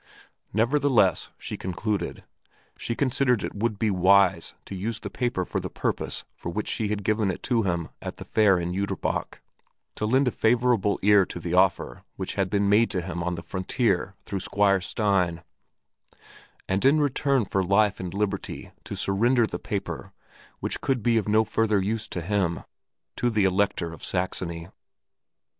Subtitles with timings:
[0.51, 2.23] Nevertheless, she concluded,
[2.75, 6.67] she considered it would be wise to use the paper for the purpose for which
[6.67, 9.41] she had given it to him at the fair in Jüterbock,
[9.93, 13.35] to lend a favorable ear to the offer which had been made to him on
[13.35, 15.43] the frontier through Squire Stein,
[16.67, 20.13] and in return for life and liberty to surrender the paper,
[20.61, 22.63] which could be of no further use to him,
[23.15, 24.67] to the Elector of Saxony.